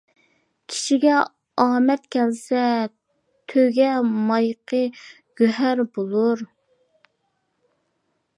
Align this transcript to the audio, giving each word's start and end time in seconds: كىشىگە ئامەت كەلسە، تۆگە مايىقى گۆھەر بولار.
كىشىگە 0.71 1.17
ئامەت 1.63 2.07
كەلسە، 2.15 2.63
تۆگە 3.53 3.91
مايىقى 4.31 4.83
گۆھەر 5.43 5.87
بولار. 5.99 6.47